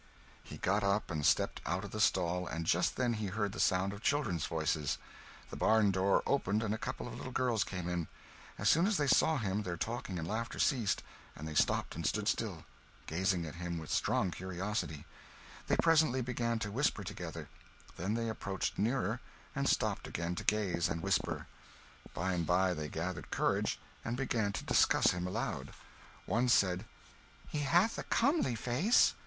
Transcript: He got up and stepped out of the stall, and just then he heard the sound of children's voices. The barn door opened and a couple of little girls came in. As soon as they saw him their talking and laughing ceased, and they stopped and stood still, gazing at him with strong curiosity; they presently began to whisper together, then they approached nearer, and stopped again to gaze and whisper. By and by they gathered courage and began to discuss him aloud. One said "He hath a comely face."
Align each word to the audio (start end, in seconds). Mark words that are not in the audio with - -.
He 0.41 0.57
got 0.57 0.83
up 0.83 1.11
and 1.11 1.23
stepped 1.23 1.61
out 1.63 1.83
of 1.83 1.91
the 1.91 1.99
stall, 1.99 2.47
and 2.47 2.65
just 2.65 2.95
then 2.95 3.13
he 3.13 3.27
heard 3.27 3.51
the 3.51 3.59
sound 3.59 3.93
of 3.93 4.01
children's 4.01 4.47
voices. 4.47 4.97
The 5.51 5.55
barn 5.55 5.91
door 5.91 6.23
opened 6.25 6.63
and 6.63 6.73
a 6.73 6.77
couple 6.79 7.07
of 7.07 7.13
little 7.15 7.31
girls 7.31 7.63
came 7.63 7.87
in. 7.87 8.07
As 8.57 8.67
soon 8.67 8.87
as 8.87 8.97
they 8.97 9.05
saw 9.05 9.37
him 9.37 9.61
their 9.61 9.77
talking 9.77 10.17
and 10.17 10.27
laughing 10.27 10.59
ceased, 10.59 11.03
and 11.35 11.47
they 11.47 11.53
stopped 11.53 11.95
and 11.95 12.03
stood 12.03 12.27
still, 12.27 12.65
gazing 13.05 13.45
at 13.45 13.53
him 13.61 13.77
with 13.77 13.91
strong 13.91 14.31
curiosity; 14.31 15.05
they 15.67 15.77
presently 15.77 16.23
began 16.23 16.57
to 16.57 16.71
whisper 16.71 17.03
together, 17.03 17.47
then 17.95 18.15
they 18.15 18.27
approached 18.27 18.79
nearer, 18.79 19.19
and 19.55 19.69
stopped 19.69 20.07
again 20.07 20.33
to 20.33 20.43
gaze 20.43 20.89
and 20.89 21.03
whisper. 21.03 21.45
By 22.15 22.33
and 22.33 22.47
by 22.47 22.73
they 22.73 22.89
gathered 22.89 23.29
courage 23.29 23.79
and 24.03 24.17
began 24.17 24.51
to 24.53 24.65
discuss 24.65 25.11
him 25.11 25.27
aloud. 25.27 25.75
One 26.25 26.49
said 26.49 26.85
"He 27.47 27.59
hath 27.59 27.99
a 27.99 28.03
comely 28.05 28.55
face." 28.55 29.13